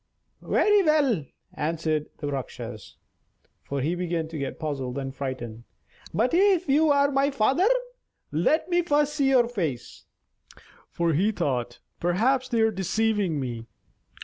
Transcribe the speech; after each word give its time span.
"Very 0.41 0.81
well," 0.81 1.25
answered 1.53 2.07
the 2.17 2.31
Rakshas 2.31 2.95
(for 3.61 3.81
he 3.81 3.93
began 3.93 4.27
to 4.29 4.37
get 4.39 4.57
puzzled 4.57 4.97
and 4.97 5.13
frightened); 5.13 5.63
"but 6.11 6.33
if 6.33 6.67
you 6.67 6.89
are 6.89 7.11
my 7.11 7.29
father, 7.29 7.67
let 8.31 8.67
me 8.67 8.81
first 8.81 9.13
see 9.13 9.29
your 9.29 9.47
face." 9.47 10.05
(For 10.89 11.13
he 11.13 11.31
thought: 11.31 11.81
"Perhaps 11.99 12.49
they 12.49 12.61
are 12.61 12.71
deceiving 12.71 13.39
me.") 13.39 13.67